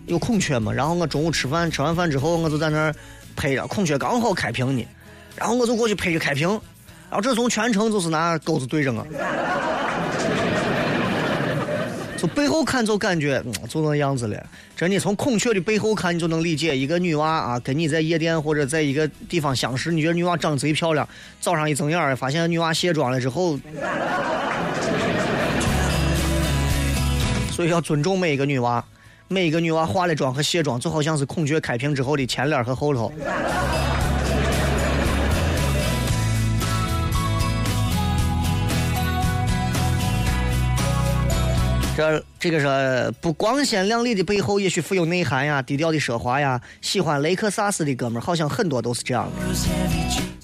[0.06, 2.94] 有孔雀嘛，然后我中午吃饭吃完饭之后，我就在那儿
[3.34, 4.86] 拍着孔雀刚好开屏呢，
[5.34, 6.48] 然后我就过去拍着开屏，
[7.10, 9.04] 然后这从全程就是拿钩子对着我。
[12.18, 14.46] 从背后看就感觉就那样子了，
[14.76, 21.08] 真的从孔雀的背后看，你就能理解一个女娃啊，跟你在夜店或者在一个地方相识，你觉得女娃长得贼漂亮，
[21.40, 23.56] 早上一睁眼发现女娃卸妆了之后，
[27.52, 28.84] 所以要尊重每一个女娃，
[29.28, 33.12] 每一个女娃化了妆和卸妆就好像是孔雀开屏之后的前脸和后头。
[41.98, 46.60] 这这个是不光鲜亮丽的背后，也许富有内涵呀，低调的奢华呀。
[46.80, 49.32] 喜欢雷克萨斯的哥们儿，好像很多都是这样的，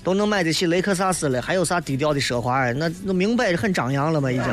[0.02, 2.72] 都能买得起雷克萨斯了，还有啥低调的奢华？
[2.72, 4.44] 那那明摆着很张扬了嘛，已经。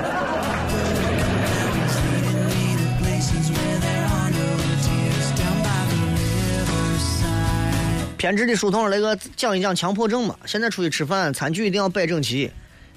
[8.15, 10.35] 偏执的书童，来个讲一讲强迫症嘛。
[10.45, 12.51] 现在出去吃饭，餐具一定要摆整齐，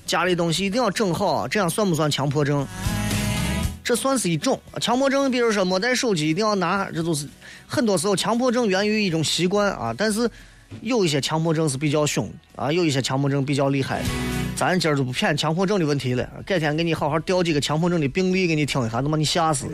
[0.05, 2.67] 家里东西一定要整好，这样算不算强迫症？
[3.85, 7.29] 这算是一种强迫症，比如说没带手机一定要拿，这都是
[7.67, 9.95] 很多时候强迫症源于一种习惯啊。
[9.95, 10.29] 但是
[10.81, 14.03] 有一些强迫症是比较凶啊，有一些强迫症比较厉害。
[14.57, 19.67] 咱今儿就不骗强迫症的问题了，改天给你好好调几个强迫症的病例给你听一下，能把你吓死。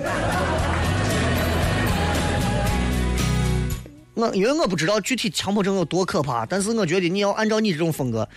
[4.14, 8.28] 我因为我不知道具体强迫症有多可怕，但是我觉得你要按照你这种风格，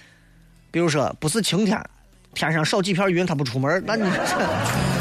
[0.70, 1.84] 比如说不是晴天，
[2.36, 4.04] 天上少几片云他不出门，那你。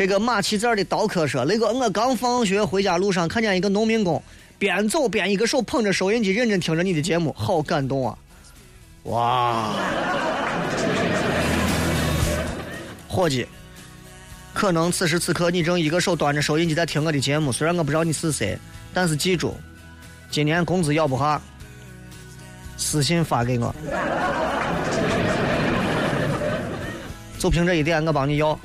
[0.00, 4.22] 这个马旗子的刀客说：“雷哥，我刚放学回家路上，看见一个农民工
[4.58, 8.16] 边走边一个手捧着收音机，认真听着你的节目，好感动啊！
[9.02, 9.74] 哇，
[13.06, 13.46] 伙计，
[14.54, 18.58] 可能此时此刻你正一个手端着收音机在听我的节目，虽然我不知道你是谁，
[18.94, 19.54] 但是记住，
[20.30, 21.38] 今年工资要不下，
[22.78, 23.74] 私信发给我，
[27.38, 28.58] 就凭这一点，我帮你要。”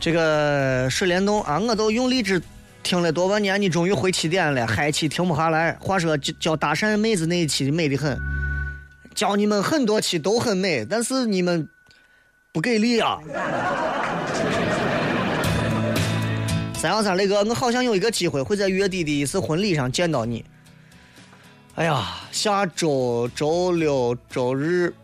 [0.00, 2.42] 这个水帘洞啊，我都用荔枝
[2.82, 5.76] 听了多半年，你终于回起点了，嗨起停不下来。
[5.78, 8.18] 话说教教搭讪妹子那一期美得很，
[9.14, 11.68] 教你们很多期都很美，但是你们
[12.50, 13.18] 不给力啊。
[16.74, 20.42] 三幺三雷哥，我好像有一个机会会在月底的一次婚礼上见到你。
[21.74, 24.94] 哎呀，下周周六、周日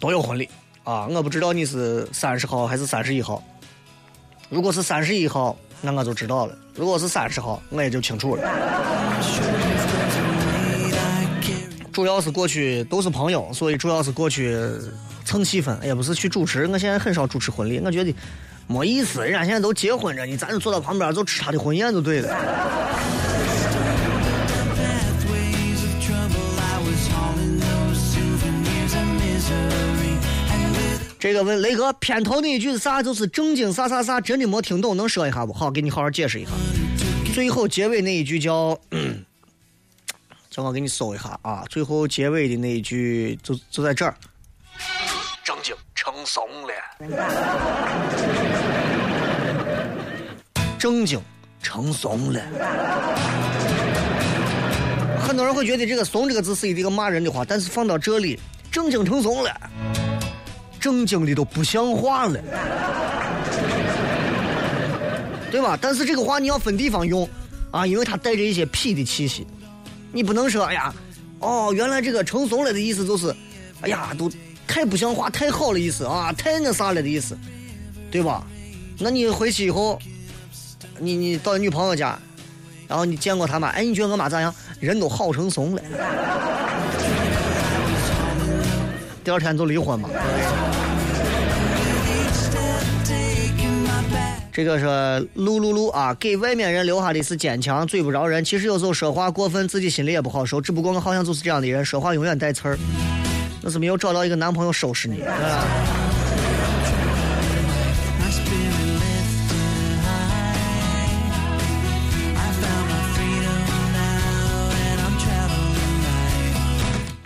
[0.00, 0.48] 都有婚礼
[0.82, 1.06] 啊！
[1.06, 3.40] 我不知道你是三十号还是三十一号。
[4.50, 8.42] 如果是三十一号，那我就知道了；如果是三十号，我也就清楚了。
[11.92, 14.60] 主要是过去都是朋友，所以主要是过去
[15.24, 16.66] 蹭气氛，也不是去主持。
[16.66, 18.12] 我现在很少主持婚礼，我觉得
[18.66, 19.22] 没意思。
[19.22, 22.36] 人家现在都结婚着，你咱就坐到旁边就吃他的婚宴就对了。
[31.20, 33.02] 这个问雷哥片头那一句是啥？
[33.02, 35.52] 就是正经啥啥啥，真的没听懂，能说一下不？
[35.52, 36.50] 好，给你好好解释一下。
[37.34, 39.22] 最后结尾那一句叫，嗯
[40.48, 41.62] 叫我给你搜一下啊。
[41.68, 44.14] 最后结尾的那一句就就在这儿，
[45.44, 46.72] 正经成怂了，
[50.78, 51.20] 正经
[51.62, 52.40] 成怂了。
[55.22, 58.40] 很多人会觉得这个“怂”这个字是一个骂人的话，但是放到这里，
[58.72, 59.50] 正经成怂了。
[60.80, 62.40] 正经的都不像话了，
[65.50, 65.78] 对吧？
[65.80, 67.28] 但是这个话你要分地方用
[67.70, 69.46] 啊，因为它带着一些痞的气息。
[70.10, 70.92] 你不能说，哎呀，
[71.38, 73.34] 哦，原来这个成怂了的意思就是，
[73.82, 74.30] 哎呀，都
[74.66, 77.38] 太不像话、太好的意思啊，太那啥了的意思，
[78.10, 78.44] 对吧？
[78.98, 79.98] 那你回去以后，
[80.98, 82.18] 你你到女朋友家，
[82.88, 84.52] 然后你见过她妈，哎，你觉得我妈咋样？
[84.80, 85.82] 人都好成怂了，
[89.22, 90.08] 第二天就离婚嘛。
[94.52, 94.84] 这个是
[95.36, 98.44] 噜噜噜啊，给外面人留下的是坚强，嘴不饶人。
[98.44, 100.60] 其实有时候说话过分，自己心里也不好受。
[100.60, 102.78] 只不过我好像就是这样的人，说话永远带刺儿。
[103.62, 105.22] 那是没有找到一个男朋友收拾你。
[105.22, 105.64] 啊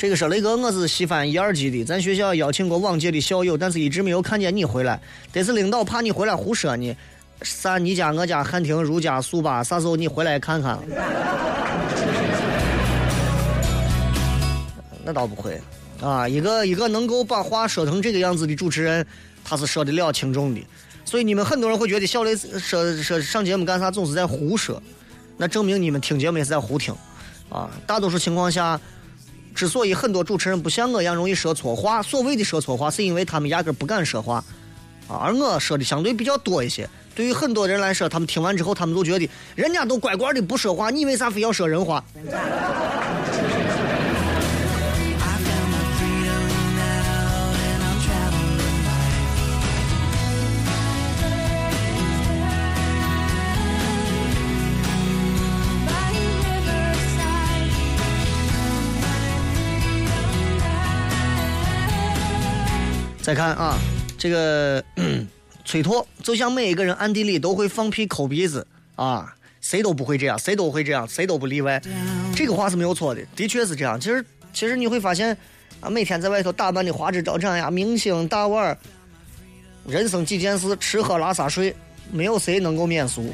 [0.04, 5.00] 这个说雷哥，我是西番一二级的，咱学校邀请过往届的校友，但是一直没有看见你回来。
[5.32, 6.94] 得是领导怕你回来胡说呢。
[7.40, 7.78] 啥？
[7.78, 10.78] 你家、我家、汉庭、如家、速八，啥时候你回来看看？
[15.02, 15.58] 那倒不会，
[16.02, 19.06] 啊，一个一个能够把话说成这个样子的主持人，
[19.42, 20.60] 他是说得了轻重的。
[21.06, 24.82] 所以你们很多人会觉得小雷说说上节目干啥总是在胡说，
[25.38, 26.94] 那证明你们听节目也是在胡听，
[27.48, 28.78] 啊，大多数情况下。
[29.54, 34.44] 之所以很多主持人不像我一样容易说错话，所谓的说错话，是因为他们压根不敢说话，
[35.06, 36.88] 啊，而我说的相对比较多一些。
[37.14, 42.04] 对于很多人来说，他们听完之后，他们都觉得人家都乖乖的不说话，你为啥非要说人话？
[63.24, 63.78] 再看啊，
[64.18, 65.26] 这个嗯
[65.64, 68.66] 崔拓，就像每一个人暗地里都会放屁抠鼻子
[68.96, 71.80] 啊，谁都不会这样，谁都会这样，谁都不例外。
[72.36, 73.98] 这个话是没有错的，的确是这样。
[73.98, 74.22] 其实，
[74.52, 75.34] 其实你会发现
[75.80, 78.76] 啊，每天在外头打扮的花枝招展呀，明星大腕儿，
[79.86, 81.74] 人生几件事，吃喝拉撒睡，
[82.12, 83.32] 没有谁能够免俗。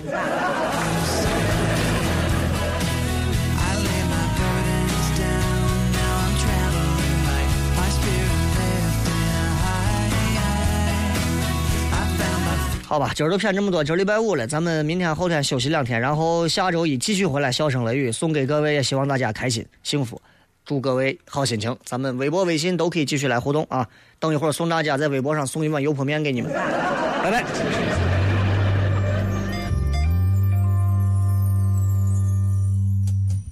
[12.90, 20.20] 好吧，今儿就骗这么多，今儿礼拜五了，咱们明天后天休息两天，然后下周一继续回来，笑声雷雨送给各位，也希望大家开心幸福，
[20.64, 21.76] 祝各位好心情。
[21.84, 23.86] 咱们微博、微信都可以继续来互动啊！
[24.18, 26.50] 等一会儿送大家在微博上送一碗油泼面给你们，
[27.22, 27.44] 拜拜。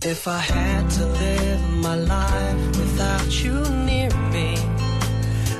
[0.00, 3.52] If I had to live my life without you
[3.86, 4.56] near me,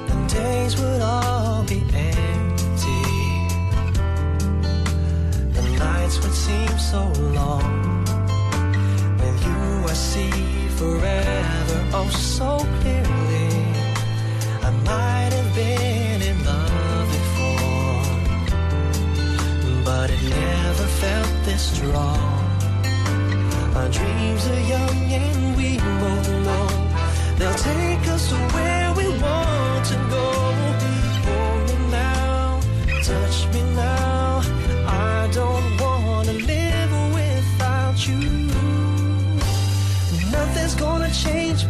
[0.09, 1.76] the days would all be
[6.09, 8.05] nights would seem so long.
[9.21, 10.31] With you, I see
[10.81, 13.49] forever oh so clearly.
[14.63, 18.05] I might have been in love before,
[19.85, 22.45] but it never felt this strong.
[23.77, 26.69] Our dreams are young and we both know
[27.39, 30.48] they'll take us to where we want to go.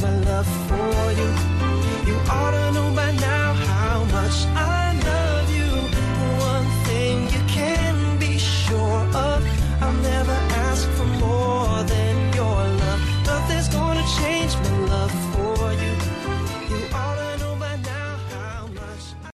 [0.00, 1.30] My love for you.
[2.06, 3.27] You ought to know by now